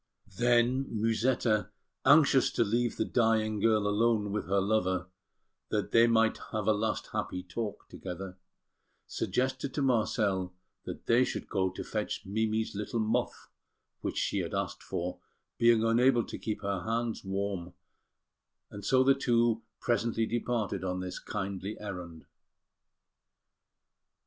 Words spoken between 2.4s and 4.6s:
to leave the dying girl alone with her